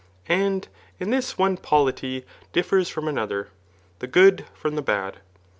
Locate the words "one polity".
1.37-2.25